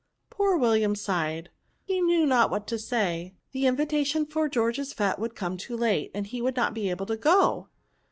Poor 0.31 0.57
William 0.57 0.95
sighed; 0.95 1.51
he 1.83 2.01
knew 2.01 2.25
not 2.25 2.49
what 2.49 2.65
to 2.65 2.79
say; 2.79 3.35
the 3.51 3.67
invitation 3.67 4.25
to 4.25 4.49
George's 4.49 4.95
fSte 4.95 5.19
would 5.19 5.35
come 5.35 5.57
too 5.57 5.77
late, 5.77 6.09
and 6.15 6.25
he 6.25 6.41
would 6.41 6.55
not 6.55 6.73
be 6.73 6.89
able 6.89 7.05
to 7.05 7.15
go 7.15 7.67